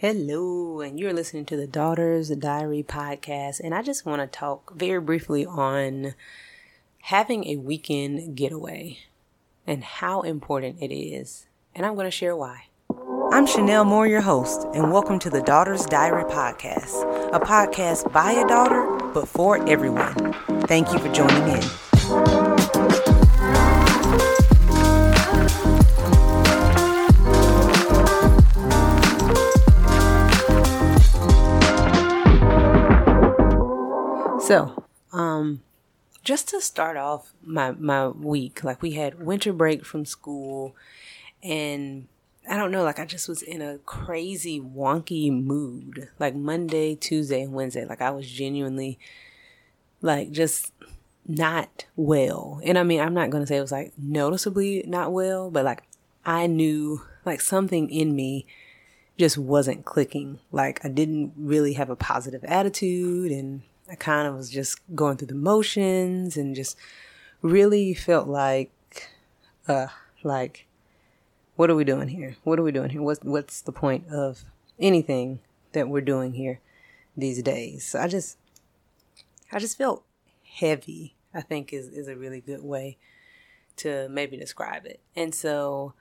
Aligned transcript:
Hello, 0.00 0.80
and 0.80 0.98
you're 0.98 1.12
listening 1.12 1.44
to 1.44 1.58
the 1.58 1.66
Daughters 1.66 2.30
Diary 2.30 2.82
podcast. 2.82 3.60
And 3.60 3.74
I 3.74 3.82
just 3.82 4.06
want 4.06 4.22
to 4.22 4.26
talk 4.26 4.72
very 4.74 4.98
briefly 4.98 5.44
on 5.44 6.14
having 7.02 7.46
a 7.46 7.56
weekend 7.56 8.34
getaway 8.34 9.00
and 9.66 9.84
how 9.84 10.22
important 10.22 10.80
it 10.80 10.90
is. 10.90 11.44
And 11.74 11.84
I'm 11.84 11.96
going 11.96 12.06
to 12.06 12.10
share 12.10 12.34
why. 12.34 12.68
I'm 13.30 13.44
Chanel 13.44 13.84
Moore, 13.84 14.06
your 14.06 14.22
host, 14.22 14.66
and 14.72 14.90
welcome 14.90 15.18
to 15.18 15.28
the 15.28 15.42
Daughters 15.42 15.84
Diary 15.84 16.24
podcast, 16.24 17.34
a 17.34 17.38
podcast 17.38 18.10
by 18.10 18.32
a 18.32 18.48
daughter, 18.48 18.96
but 19.12 19.28
for 19.28 19.62
everyone. 19.68 20.32
Thank 20.62 20.94
you 20.94 20.98
for 20.98 21.12
joining 21.12 21.46
in. 21.46 22.49
So, 34.50 34.82
um, 35.12 35.62
just 36.24 36.48
to 36.48 36.60
start 36.60 36.96
off 36.96 37.32
my 37.40 37.70
my 37.70 38.08
week, 38.08 38.64
like 38.64 38.82
we 38.82 38.94
had 38.94 39.24
winter 39.24 39.52
break 39.52 39.84
from 39.86 40.04
school, 40.04 40.74
and 41.40 42.08
I 42.50 42.56
don't 42.56 42.72
know, 42.72 42.82
like 42.82 42.98
I 42.98 43.04
just 43.04 43.28
was 43.28 43.42
in 43.42 43.62
a 43.62 43.78
crazy 43.78 44.60
wonky 44.60 45.30
mood. 45.30 46.08
Like 46.18 46.34
Monday, 46.34 46.96
Tuesday, 46.96 47.42
and 47.42 47.52
Wednesday, 47.52 47.84
like 47.84 48.02
I 48.02 48.10
was 48.10 48.28
genuinely 48.28 48.98
like 50.02 50.32
just 50.32 50.72
not 51.28 51.84
well. 51.94 52.60
And 52.64 52.76
I 52.76 52.82
mean, 52.82 52.98
I'm 53.00 53.14
not 53.14 53.30
gonna 53.30 53.46
say 53.46 53.58
it 53.58 53.60
was 53.60 53.70
like 53.70 53.92
noticeably 53.96 54.82
not 54.84 55.12
well, 55.12 55.48
but 55.52 55.64
like 55.64 55.84
I 56.26 56.48
knew 56.48 57.02
like 57.24 57.40
something 57.40 57.88
in 57.88 58.16
me 58.16 58.46
just 59.16 59.38
wasn't 59.38 59.84
clicking. 59.84 60.40
Like 60.50 60.84
I 60.84 60.88
didn't 60.88 61.34
really 61.36 61.74
have 61.74 61.88
a 61.88 61.94
positive 61.94 62.42
attitude 62.42 63.30
and 63.30 63.62
I 63.90 63.96
kind 63.96 64.28
of 64.28 64.36
was 64.36 64.50
just 64.50 64.78
going 64.94 65.16
through 65.16 65.28
the 65.28 65.34
motions 65.34 66.36
and 66.36 66.54
just 66.54 66.78
really 67.42 67.92
felt 67.92 68.28
like, 68.28 69.10
uh, 69.66 69.88
like, 70.22 70.66
what 71.56 71.70
are 71.70 71.74
we 71.74 71.84
doing 71.84 72.08
here? 72.08 72.36
What 72.44 72.58
are 72.60 72.62
we 72.62 72.70
doing 72.70 72.90
here? 72.90 73.02
What's, 73.02 73.24
what's 73.24 73.60
the 73.60 73.72
point 73.72 74.06
of 74.08 74.44
anything 74.78 75.40
that 75.72 75.88
we're 75.88 76.02
doing 76.02 76.34
here 76.34 76.60
these 77.16 77.42
days? 77.42 77.84
So 77.84 78.00
I 78.00 78.06
just, 78.06 78.38
I 79.50 79.58
just 79.58 79.76
felt 79.76 80.04
heavy, 80.44 81.16
I 81.34 81.40
think 81.40 81.72
is, 81.72 81.88
is 81.88 82.06
a 82.06 82.16
really 82.16 82.40
good 82.40 82.62
way 82.62 82.96
to 83.78 84.08
maybe 84.08 84.36
describe 84.36 84.86
it. 84.86 85.00
And 85.16 85.34
so, 85.34 85.94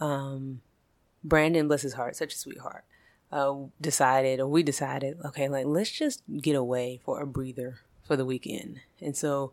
um, 0.00 0.62
Brandon, 1.22 1.68
bless 1.68 1.82
his 1.82 1.94
heart, 1.94 2.16
such 2.16 2.34
a 2.34 2.38
sweetheart 2.38 2.84
uh, 3.32 3.54
decided, 3.80 4.40
or 4.40 4.48
we 4.48 4.62
decided, 4.62 5.18
okay, 5.24 5.48
like 5.48 5.66
let's 5.66 5.90
just 5.90 6.22
get 6.40 6.56
away 6.56 7.00
for 7.04 7.20
a 7.20 7.26
breather 7.26 7.80
for 8.04 8.16
the 8.16 8.24
weekend. 8.24 8.80
And 9.00 9.16
so 9.16 9.52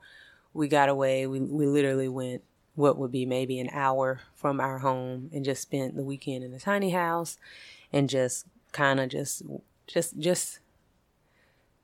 we 0.54 0.68
got 0.68 0.90
away. 0.90 1.26
We 1.28 1.40
we 1.40 1.66
literally 1.66 2.08
went 2.08 2.44
what 2.76 2.98
would 2.98 3.12
be 3.12 3.26
maybe 3.26 3.60
an 3.60 3.70
hour 3.72 4.22
from 4.36 4.60
our 4.60 4.80
home 4.80 5.30
and 5.34 5.46
just 5.46 5.62
spent 5.62 5.96
the 5.96 6.04
weekend 6.04 6.44
in 6.44 6.54
a 6.54 6.60
tiny 6.60 6.90
house 6.90 7.38
and 7.92 8.10
just 8.10 8.46
kind 8.72 9.00
of 9.00 9.10
just 9.10 9.44
just 9.88 10.18
just 10.18 10.60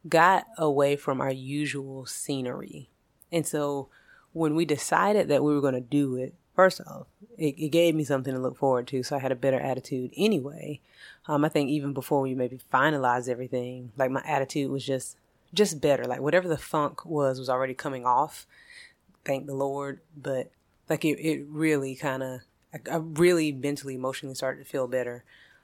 got 0.08 0.48
away 0.58 0.96
from 0.96 1.22
our 1.22 1.32
usual 1.32 2.06
scenery. 2.06 2.90
And 3.32 3.46
so 3.46 3.90
when 4.34 4.56
we 4.56 4.66
decided 4.66 5.28
that 5.28 5.44
we 5.44 5.54
were 5.54 5.62
going 5.62 5.74
to 5.74 5.82
do 5.82 6.16
it, 6.16 6.34
first 6.60 6.82
off, 6.88 7.08
it, 7.38 7.58
it, 7.58 7.70
gave 7.70 7.96
me 7.96 8.04
something 8.04 8.34
to 8.34 8.40
look 8.40 8.58
forward 8.58 8.86
to. 8.86 9.02
So 9.02 9.16
I 9.16 9.20
had 9.20 9.32
a 9.32 9.36
better 9.36 9.62
attitude 9.62 10.12
anyway. 10.18 10.82
Um, 11.26 11.46
I 11.46 11.48
think 11.48 11.70
even 11.70 11.94
before 11.94 12.20
we 12.20 12.36
maybe 12.36 12.60
finalized 12.74 13.30
everything, 13.30 13.94
like 13.96 14.12
my 14.12 14.22
attitude 14.26 14.70
was 14.70 14.86
just, 14.86 15.16
just 15.54 15.80
better. 15.80 16.04
Like 16.04 16.20
whatever 16.20 16.50
the 16.50 16.58
funk 16.58 17.06
was, 17.06 17.40
was 17.40 17.48
already 17.48 17.74
coming 17.74 18.06
off. 18.06 18.46
Thank 19.24 19.48
the 19.48 19.56
Lord. 19.56 20.02
But 20.22 20.52
like 20.90 21.06
it, 21.06 21.18
it 21.22 21.46
really 21.48 21.96
kind 21.96 22.24
of, 22.24 22.42
I, 22.74 22.80
I, 22.92 22.98
really 22.98 23.54
mentally, 23.54 23.96
emotionally 23.96 24.36
started 24.36 24.62
to 24.62 24.70
feel 24.70 24.90
better, 24.90 25.24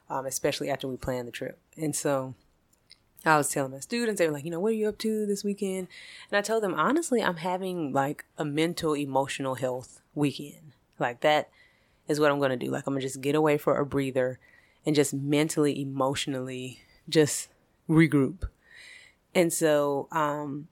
um, 0.10 0.26
especially 0.26 0.70
after 0.70 0.88
we 0.88 0.96
planned 0.96 1.28
the 1.28 1.34
trip. 1.34 1.60
And 1.76 1.94
so 1.94 2.36
I 3.26 3.36
was 3.36 3.50
telling 3.50 3.74
my 3.74 3.82
students, 3.82 4.20
they 4.20 4.28
were 4.28 4.34
like, 4.34 4.46
you 4.46 4.52
know, 4.52 4.62
what 4.62 4.70
are 4.70 4.76
you 4.76 4.88
up 4.88 4.98
to 5.00 5.26
this 5.26 5.44
weekend? 5.44 5.90
And 6.32 6.38
I 6.38 6.42
told 6.42 6.64
them, 6.64 6.74
honestly, 6.74 7.22
I'm 7.22 7.36
having 7.36 7.92
like 7.92 8.24
a 8.38 8.46
mental, 8.46 8.94
emotional 8.94 9.56
health 9.56 10.00
weekend. 10.14 10.75
Like 11.00 11.22
that 11.22 11.50
is 12.08 12.20
what 12.20 12.32
I'm 12.32 12.40
going 12.40 12.58
to 12.58 12.66
do. 12.66 12.72
Like 12.72 12.86
I'm 12.88 12.94
going 12.94 13.02
to 13.02 13.08
just 13.08 13.22
get 13.22 13.36
away 13.36 13.58
for 13.58 13.78
a 13.78 13.86
breather 13.86 14.40
and 14.86 14.96
just 14.96 15.14
mentally, 15.14 15.82
emotionally 15.82 16.80
just 17.10 17.50
regroup. 17.90 18.48
And 19.34 19.52
so, 19.52 20.08
um, 20.12 20.68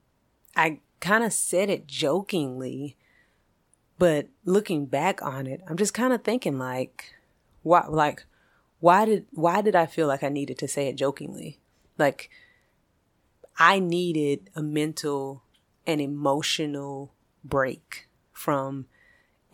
I 0.56 0.80
kind 1.00 1.24
of 1.24 1.32
said 1.32 1.68
it 1.68 1.86
jokingly, 1.86 2.96
but 3.98 4.28
looking 4.44 4.86
back 4.86 5.22
on 5.22 5.46
it, 5.46 5.60
I'm 5.68 5.76
just 5.76 5.94
kind 5.94 6.12
of 6.12 6.22
thinking 6.22 6.58
like, 6.58 7.14
why, 7.62 7.86
like, 7.88 8.24
why 8.80 9.04
did, 9.04 9.26
why 9.32 9.60
did 9.60 9.76
I 9.76 9.86
feel 9.86 10.06
like 10.06 10.22
I 10.22 10.28
needed 10.28 10.58
to 10.58 10.68
say 10.68 10.88
it 10.88 10.96
jokingly? 10.96 11.58
Like, 11.98 12.30
I 13.58 13.78
needed 13.78 14.50
a 14.54 14.62
mental 14.62 15.42
and 15.86 16.00
emotional 16.00 17.12
break 17.44 18.08
from 18.32 18.86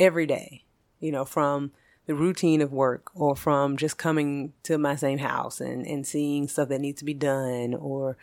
every 0.01 0.27
day, 0.27 0.65
you 0.99 1.13
know, 1.13 1.25
from 1.25 1.71
the 2.07 2.15
routine 2.15 2.61
of 2.61 2.73
work 2.73 3.11
or 3.15 3.37
from 3.37 3.77
just 3.77 3.97
coming 3.97 4.53
to 4.65 4.79
my 4.79 4.97
same 4.97 5.19
house 5.19 5.61
and, 5.61 5.87
and 5.87 6.05
seeing 6.05 6.49
stuff 6.49 6.69
that 6.71 6.81
needs 6.81 6.99
to 6.99 7.05
be 7.05 7.15
done 7.15 7.75
or 7.75 8.17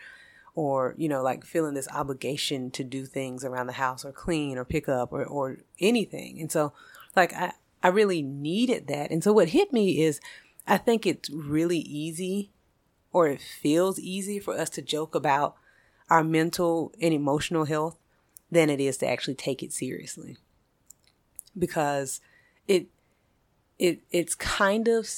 or 0.54 0.94
you 0.98 1.08
know 1.08 1.22
like 1.22 1.44
feeling 1.44 1.74
this 1.74 1.88
obligation 1.92 2.70
to 2.70 2.82
do 2.82 3.06
things 3.06 3.44
around 3.44 3.68
the 3.68 3.72
house 3.74 4.04
or 4.04 4.10
clean 4.10 4.58
or 4.58 4.64
pick 4.64 4.88
up 4.88 5.12
or, 5.12 5.24
or 5.24 5.58
anything. 5.80 6.40
And 6.40 6.52
so 6.52 6.72
like 7.16 7.32
I, 7.32 7.52
I 7.82 7.88
really 7.88 8.20
needed 8.20 8.88
that. 8.88 9.10
And 9.10 9.22
so 9.24 9.32
what 9.32 9.50
hit 9.50 9.72
me 9.72 10.02
is 10.02 10.20
i 10.66 10.76
think 10.76 11.06
it's 11.06 11.30
really 11.30 11.78
easy 11.78 12.50
or 13.12 13.26
it 13.28 13.40
feels 13.40 13.98
easy 13.98 14.38
for 14.38 14.54
us 14.58 14.68
to 14.70 14.82
joke 14.82 15.14
about 15.14 15.56
our 16.10 16.22
mental 16.22 16.92
and 17.00 17.14
emotional 17.14 17.64
health 17.64 17.96
than 18.50 18.68
it 18.68 18.80
is 18.80 18.98
to 18.98 19.08
actually 19.08 19.34
take 19.34 19.62
it 19.62 19.72
seriously 19.72 20.36
because 21.58 22.20
it 22.66 22.86
it 23.78 24.00
it's 24.10 24.34
kind 24.34 24.88
of 24.88 25.08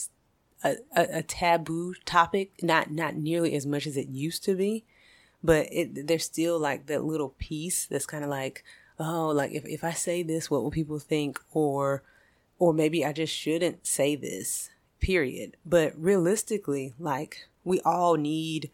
a, 0.62 0.76
a, 0.94 1.06
a, 1.18 1.22
taboo 1.22 1.94
topic, 2.04 2.52
not 2.62 2.90
not 2.90 3.16
nearly 3.16 3.54
as 3.54 3.66
much 3.66 3.86
as 3.86 3.96
it 3.96 4.08
used 4.08 4.44
to 4.44 4.54
be, 4.54 4.84
but 5.42 5.66
it 5.72 6.06
there's 6.06 6.24
still 6.24 6.58
like 6.58 6.86
that 6.86 7.04
little 7.04 7.34
piece 7.38 7.86
that's 7.86 8.06
kind 8.06 8.24
of 8.24 8.30
like, 8.30 8.64
oh, 8.98 9.28
like 9.28 9.52
if 9.52 9.64
if 9.66 9.82
I 9.84 9.92
say 9.92 10.22
this, 10.22 10.50
what 10.50 10.62
will 10.62 10.70
people 10.70 10.98
think? 10.98 11.40
Or 11.52 12.02
or 12.58 12.72
maybe 12.74 13.04
I 13.04 13.12
just 13.12 13.34
shouldn't 13.34 13.86
say 13.86 14.16
this. 14.16 14.70
Period. 15.00 15.56
But 15.64 15.94
realistically, 15.96 16.92
like 16.98 17.48
we 17.64 17.80
all 17.80 18.16
need 18.16 18.70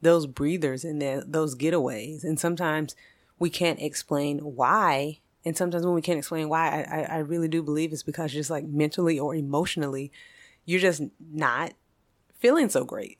those 0.00 0.26
breathers 0.26 0.82
and 0.84 1.02
those 1.02 1.54
getaways, 1.54 2.24
and 2.24 2.40
sometimes 2.40 2.96
we 3.38 3.50
can't 3.50 3.80
explain 3.80 4.38
why 4.38 5.18
and 5.44 5.56
sometimes 5.56 5.84
when 5.84 5.94
we 5.94 6.02
can't 6.02 6.18
explain 6.18 6.48
why, 6.48 6.82
I, 6.82 7.16
I, 7.16 7.18
really 7.18 7.48
do 7.48 7.62
believe 7.62 7.92
it's 7.92 8.02
because 8.02 8.32
just 8.32 8.50
like 8.50 8.66
mentally 8.66 9.18
or 9.18 9.34
emotionally, 9.34 10.10
you're 10.64 10.80
just 10.80 11.02
not 11.32 11.74
feeling 12.38 12.68
so 12.68 12.84
great. 12.84 13.18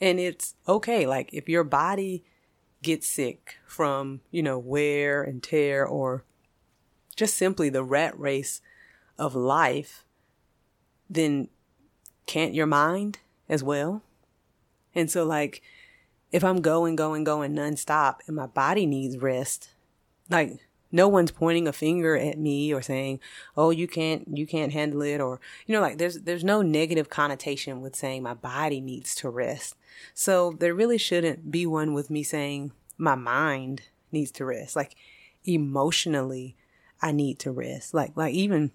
And 0.00 0.18
it's 0.18 0.54
okay. 0.66 1.06
Like 1.06 1.32
if 1.32 1.48
your 1.48 1.64
body 1.64 2.24
gets 2.82 3.06
sick 3.06 3.56
from, 3.66 4.20
you 4.30 4.42
know, 4.42 4.58
wear 4.58 5.22
and 5.22 5.42
tear 5.42 5.84
or 5.86 6.24
just 7.16 7.36
simply 7.36 7.68
the 7.68 7.84
rat 7.84 8.18
race 8.18 8.60
of 9.18 9.34
life, 9.34 10.04
then 11.08 11.48
can't 12.26 12.54
your 12.54 12.66
mind 12.66 13.18
as 13.48 13.62
well? 13.62 14.02
And 14.94 15.10
so 15.10 15.24
like 15.24 15.62
if 16.32 16.42
I'm 16.42 16.60
going, 16.60 16.96
going, 16.96 17.24
going 17.24 17.54
nonstop 17.54 18.16
and 18.26 18.36
my 18.36 18.46
body 18.46 18.86
needs 18.86 19.16
rest, 19.16 19.70
like 20.28 20.65
no 20.92 21.08
one's 21.08 21.30
pointing 21.30 21.66
a 21.66 21.72
finger 21.72 22.16
at 22.16 22.38
me 22.38 22.72
or 22.72 22.82
saying, 22.82 23.20
"Oh, 23.56 23.70
you 23.70 23.86
can't 23.86 24.26
you 24.36 24.46
can't 24.46 24.72
handle 24.72 25.02
it," 25.02 25.20
or 25.20 25.40
you 25.66 25.74
know, 25.74 25.80
like 25.80 25.98
there's 25.98 26.20
there's 26.20 26.44
no 26.44 26.62
negative 26.62 27.08
connotation 27.10 27.80
with 27.80 27.96
saying 27.96 28.22
my 28.22 28.34
body 28.34 28.80
needs 28.80 29.14
to 29.16 29.28
rest. 29.28 29.74
So 30.14 30.52
there 30.58 30.74
really 30.74 30.98
shouldn't 30.98 31.50
be 31.50 31.66
one 31.66 31.94
with 31.94 32.10
me 32.10 32.22
saying 32.22 32.72
my 32.98 33.14
mind 33.14 33.82
needs 34.12 34.30
to 34.32 34.44
rest. 34.44 34.76
Like 34.76 34.94
emotionally, 35.44 36.56
I 37.02 37.12
need 37.12 37.38
to 37.40 37.52
rest. 37.52 37.94
Like 37.94 38.12
like 38.16 38.34
even 38.34 38.72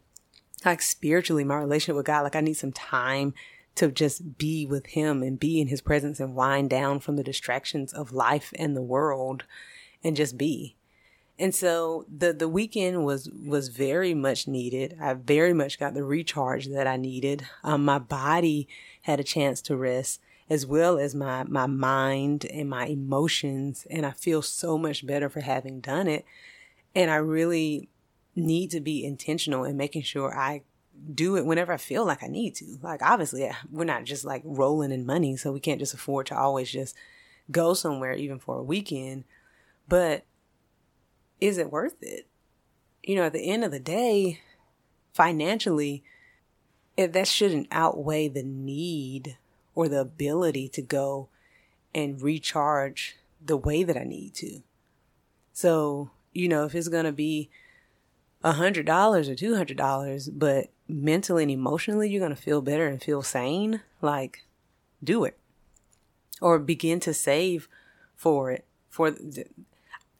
like 0.65 0.81
spiritually, 0.81 1.43
my 1.43 1.57
relationship 1.57 1.95
with 1.95 2.05
God, 2.05 2.21
like 2.21 2.35
I 2.35 2.41
need 2.41 2.53
some 2.53 2.71
time 2.71 3.33
to 3.75 3.89
just 3.89 4.37
be 4.37 4.65
with 4.65 4.87
him 4.87 5.23
and 5.23 5.39
be 5.39 5.61
in 5.61 5.67
his 5.67 5.81
presence 5.81 6.19
and 6.19 6.35
wind 6.35 6.69
down 6.69 6.99
from 6.99 7.15
the 7.15 7.23
distractions 7.23 7.93
of 7.93 8.11
life 8.11 8.53
and 8.59 8.75
the 8.75 8.81
world 8.81 9.45
and 10.03 10.15
just 10.15 10.37
be. 10.37 10.75
And 11.41 11.55
so 11.55 12.05
the 12.07 12.33
the 12.33 12.47
weekend 12.47 13.03
was 13.03 13.27
was 13.29 13.69
very 13.69 14.13
much 14.13 14.47
needed. 14.47 14.95
I 15.01 15.15
very 15.15 15.53
much 15.53 15.79
got 15.79 15.95
the 15.95 16.03
recharge 16.03 16.67
that 16.67 16.85
I 16.85 16.97
needed. 16.97 17.47
Um, 17.63 17.83
my 17.83 17.97
body 17.97 18.67
had 19.01 19.19
a 19.19 19.23
chance 19.23 19.59
to 19.63 19.75
rest, 19.75 20.21
as 20.51 20.67
well 20.67 20.99
as 20.99 21.15
my 21.15 21.43
my 21.45 21.65
mind 21.65 22.45
and 22.45 22.69
my 22.69 22.85
emotions 22.85 23.87
and 23.89 24.05
I 24.05 24.11
feel 24.11 24.43
so 24.43 24.77
much 24.77 25.03
better 25.07 25.29
for 25.29 25.39
having 25.39 25.79
done 25.79 26.07
it 26.07 26.25
and 26.93 27.09
I 27.09 27.15
really 27.15 27.89
need 28.35 28.69
to 28.71 28.79
be 28.79 29.03
intentional 29.03 29.63
in 29.63 29.77
making 29.77 30.03
sure 30.03 30.37
I 30.37 30.61
do 31.11 31.37
it 31.37 31.45
whenever 31.45 31.73
I 31.73 31.77
feel 31.77 32.05
like 32.05 32.21
I 32.21 32.27
need 32.27 32.53
to. 32.55 32.77
Like 32.83 33.01
obviously 33.01 33.49
we're 33.71 33.85
not 33.85 34.03
just 34.03 34.25
like 34.25 34.43
rolling 34.45 34.91
in 34.91 35.07
money 35.07 35.37
so 35.37 35.51
we 35.51 35.59
can't 35.59 35.79
just 35.79 35.95
afford 35.95 36.27
to 36.27 36.37
always 36.37 36.69
just 36.69 36.95
go 37.49 37.73
somewhere 37.73 38.13
even 38.13 38.37
for 38.37 38.57
a 38.57 38.63
weekend 38.63 39.23
but 39.87 40.23
is 41.41 41.57
it 41.57 41.71
worth 41.71 42.01
it? 42.01 42.27
You 43.03 43.15
know, 43.15 43.23
at 43.23 43.33
the 43.33 43.49
end 43.49 43.65
of 43.65 43.71
the 43.71 43.79
day, 43.79 44.39
financially, 45.13 46.03
that 46.95 47.27
shouldn't 47.27 47.67
outweigh 47.71 48.27
the 48.27 48.43
need 48.43 49.37
or 49.73 49.89
the 49.89 49.99
ability 49.99 50.69
to 50.69 50.81
go 50.81 51.29
and 51.93 52.21
recharge 52.21 53.17
the 53.43 53.57
way 53.57 53.83
that 53.83 53.97
I 53.97 54.03
need 54.03 54.35
to. 54.35 54.61
So, 55.51 56.11
you 56.31 56.47
know, 56.47 56.65
if 56.65 56.75
it's 56.75 56.87
going 56.87 57.05
to 57.05 57.11
be 57.11 57.49
a 58.43 58.53
hundred 58.53 58.85
dollars 58.85 59.27
or 59.27 59.35
two 59.35 59.55
hundred 59.55 59.77
dollars, 59.77 60.29
but 60.29 60.67
mentally 60.87 61.43
and 61.43 61.51
emotionally 61.51 62.09
you're 62.09 62.19
going 62.19 62.35
to 62.35 62.41
feel 62.41 62.61
better 62.61 62.87
and 62.87 63.01
feel 63.01 63.21
sane, 63.21 63.81
like 64.01 64.45
do 65.03 65.23
it 65.23 65.37
or 66.41 66.59
begin 66.59 66.99
to 66.99 67.13
save 67.13 67.67
for 68.15 68.51
it. 68.51 68.65
For 68.89 69.15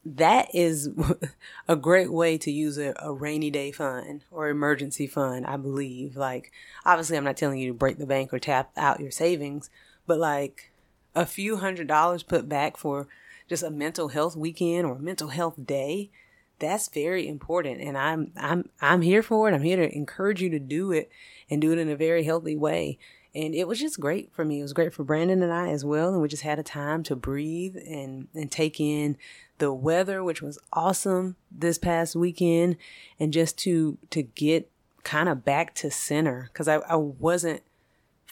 that 0.03 0.53
is 0.53 0.89
a 1.67 1.75
great 1.75 2.11
way 2.11 2.37
to 2.39 2.51
use 2.51 2.77
a, 2.77 2.93
a, 2.97 3.13
rainy 3.13 3.51
day 3.51 3.71
fund 3.71 4.23
or 4.31 4.49
emergency 4.49 5.05
fund, 5.05 5.45
I 5.45 5.57
believe. 5.57 6.17
Like, 6.17 6.51
obviously, 6.85 7.17
I'm 7.17 7.23
not 7.23 7.37
telling 7.37 7.59
you 7.59 7.71
to 7.71 7.77
break 7.77 7.97
the 7.97 8.07
bank 8.07 8.33
or 8.33 8.39
tap 8.39 8.71
out 8.77 8.99
your 8.99 9.11
savings, 9.11 9.69
but 10.07 10.17
like 10.17 10.71
a 11.13 11.25
few 11.25 11.57
hundred 11.57 11.87
dollars 11.87 12.23
put 12.23 12.49
back 12.49 12.77
for 12.77 13.07
just 13.47 13.63
a 13.63 13.69
mental 13.69 14.07
health 14.07 14.35
weekend 14.35 14.85
or 14.85 14.97
mental 14.97 15.27
health 15.27 15.55
day, 15.63 16.09
that's 16.57 16.87
very 16.87 17.27
important. 17.27 17.81
And 17.81 17.97
I'm, 17.97 18.31
I'm, 18.37 18.69
I'm 18.81 19.01
here 19.01 19.21
for 19.21 19.49
it. 19.49 19.53
I'm 19.53 19.63
here 19.63 19.77
to 19.77 19.95
encourage 19.95 20.41
you 20.41 20.49
to 20.49 20.59
do 20.59 20.91
it 20.91 21.11
and 21.49 21.61
do 21.61 21.71
it 21.71 21.77
in 21.77 21.89
a 21.89 21.95
very 21.95 22.23
healthy 22.23 22.55
way. 22.55 22.97
And 23.33 23.55
it 23.55 23.67
was 23.67 23.79
just 23.79 23.99
great 23.99 24.33
for 24.33 24.43
me. 24.43 24.59
It 24.59 24.63
was 24.63 24.73
great 24.73 24.93
for 24.93 25.03
Brandon 25.03 25.41
and 25.41 25.53
I 25.53 25.69
as 25.69 25.85
well. 25.85 26.11
And 26.11 26.21
we 26.21 26.27
just 26.27 26.43
had 26.43 26.59
a 26.59 26.63
time 26.63 27.01
to 27.03 27.15
breathe 27.15 27.77
and, 27.77 28.27
and 28.33 28.51
take 28.51 28.79
in 28.79 29.17
the 29.57 29.71
weather, 29.71 30.23
which 30.23 30.41
was 30.41 30.59
awesome 30.73 31.37
this 31.49 31.77
past 31.77 32.15
weekend, 32.15 32.75
and 33.19 33.31
just 33.31 33.57
to 33.59 33.97
to 34.09 34.23
get 34.23 34.69
kind 35.03 35.29
of 35.29 35.45
back 35.45 35.73
to 35.75 35.89
center 35.89 36.49
because 36.51 36.67
I, 36.67 36.77
I 36.77 36.95
wasn't 36.95 37.61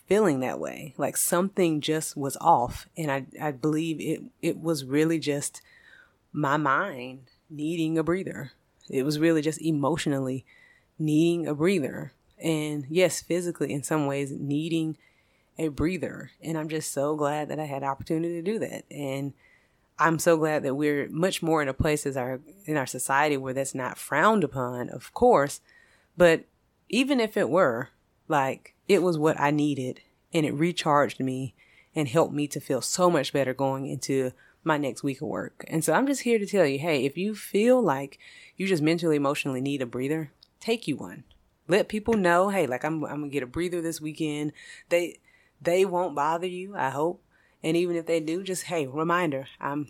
feeling 0.07 0.39
that 0.39 0.59
way. 0.59 0.95
Like 0.97 1.15
something 1.15 1.81
just 1.81 2.17
was 2.17 2.35
off. 2.41 2.87
And 2.97 3.11
I, 3.11 3.25
I 3.41 3.51
believe 3.51 4.01
it 4.01 4.23
it 4.41 4.59
was 4.59 4.83
really 4.83 5.19
just 5.19 5.61
my 6.33 6.57
mind 6.57 7.21
needing 7.49 7.97
a 7.97 8.03
breather. 8.03 8.51
It 8.89 9.03
was 9.03 9.19
really 9.19 9.41
just 9.41 9.61
emotionally 9.61 10.45
needing 10.97 11.47
a 11.47 11.53
breather. 11.53 12.11
And 12.41 12.86
yes, 12.89 13.21
physically 13.21 13.74
in 13.74 13.83
some 13.83 14.06
ways 14.06 14.31
needing 14.31 14.97
a 15.57 15.68
breather. 15.68 16.31
And 16.41 16.57
I'm 16.57 16.69
just 16.69 16.91
so 16.91 17.15
glad 17.15 17.50
that 17.50 17.59
I 17.59 17.65
had 17.65 17.83
opportunity 17.83 18.36
to 18.36 18.41
do 18.41 18.59
that. 18.59 18.86
And 18.89 19.33
I'm 20.00 20.18
so 20.18 20.38
glad 20.38 20.63
that 20.63 20.75
we're 20.75 21.09
much 21.09 21.44
more 21.44 21.62
in 21.62 21.68
a 21.68 21.74
place 21.74 22.06
as 22.06 22.15
our 22.15 22.39
in 22.65 22.77
our 22.77 22.86
society 22.86 23.36
where 23.36 23.53
that's 23.53 23.75
not 23.75 23.97
frowned 23.97 24.45
upon, 24.45 24.89
of 24.89 25.13
course. 25.13 25.59
But 26.15 26.45
even 26.88 27.19
if 27.19 27.36
it 27.36 27.50
were, 27.50 27.89
like 28.30 28.75
it 28.88 29.03
was 29.03 29.18
what 29.18 29.39
I 29.39 29.51
needed 29.51 30.00
and 30.33 30.45
it 30.45 30.53
recharged 30.53 31.19
me 31.19 31.53
and 31.94 32.07
helped 32.07 32.33
me 32.33 32.47
to 32.47 32.62
feel 32.62 32.81
so 32.81 33.09
much 33.09 33.33
better 33.33 33.53
going 33.53 33.88
into 33.88 34.31
my 34.63 34.77
next 34.77 35.03
week 35.03 35.21
of 35.21 35.27
work. 35.27 35.65
And 35.68 35.83
so 35.83 35.94
I'm 35.94 36.07
just 36.07 36.21
here 36.21 36.39
to 36.39 36.45
tell 36.45 36.65
you, 36.65 36.80
hey, 36.80 37.06
if 37.06 37.18
you 37.18 37.35
feel 37.35 37.81
like 37.81 38.19
you 38.56 38.68
just 38.68 38.83
mentally 38.83 39.15
emotionally 39.15 39.62
need 39.62 39.81
a 39.81 39.85
breather, 39.85 40.31
take 40.59 40.88
you 40.88 40.95
one. 40.95 41.24
Let 41.69 41.88
people 41.88 42.16
know, 42.16 42.50
hey, 42.50 42.68
like 42.68 42.83
I'm 42.83 43.06
I'm 43.06 43.24
to 43.24 43.30
get 43.30 43.44
a 43.44 43.48
breather 43.48 43.81
this 43.81 44.01
weekend. 44.01 44.51
They 44.89 45.19
they 45.62 45.86
won't 45.86 46.16
bother 46.16 46.48
you, 46.48 46.75
I 46.75 46.89
hope. 46.89 47.24
And 47.63 47.77
even 47.77 47.95
if 47.95 48.06
they 48.06 48.19
do, 48.19 48.44
just 48.44 48.63
hey, 48.63 48.88
reminder, 48.88 49.48
I'm 49.62 49.88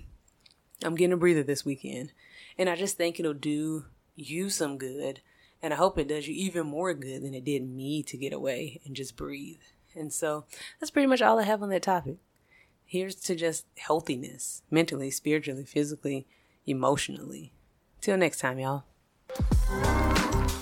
I'm 0.84 0.96
getting 0.96 1.14
a 1.14 1.18
breather 1.18 1.42
this 1.42 1.66
weekend. 1.66 2.12
And 2.58 2.70
I 2.70 2.76
just 2.76 2.98
think 2.98 3.20
it'll 3.20 3.34
do 3.34 3.86
you 4.16 4.50
some 4.50 4.78
good. 4.78 5.22
And 5.62 5.74
I 5.74 5.78
hope 5.78 5.98
it 5.98 6.08
does 6.08 6.28
you 6.28 6.36
even 6.36 6.68
more 6.68 6.94
good 6.94 7.24
than 7.24 7.34
it 7.34 7.46
did 7.46 7.68
me 7.68 8.04
to 8.04 8.18
get 8.18 8.34
away 8.34 8.82
and 8.86 8.96
just 8.96 9.16
breathe. 9.16 9.62
And 9.96 10.14
so 10.14 10.46
that's 10.80 10.92
pretty 10.92 11.08
much 11.08 11.22
all 11.22 11.40
I 11.40 11.44
have 11.44 11.64
on 11.64 11.70
that 11.70 11.84
topic. 11.84 12.18
Here's 12.86 13.16
to 13.16 13.36
just 13.36 13.66
healthiness, 13.78 14.64
mentally, 14.72 15.12
spiritually, 15.12 15.66
physically, 15.66 16.28
emotionally. 16.66 17.54
Till 18.02 18.18
next 18.18 18.40
time, 18.40 18.60
y'all. 18.60 18.84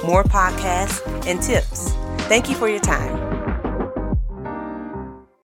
more 0.04 0.24
podcasts, 0.24 1.06
and 1.28 1.40
tips. 1.40 1.92
Thank 2.28 2.50
you 2.50 2.56
for 2.56 2.68
your 2.68 2.80
time. 2.80 3.25